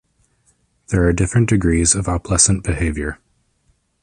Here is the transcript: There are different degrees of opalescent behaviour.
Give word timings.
There 0.87 1.03
are 1.05 1.13
different 1.13 1.47
degrees 1.47 1.93
of 1.93 2.07
opalescent 2.07 2.63
behaviour. 2.63 3.19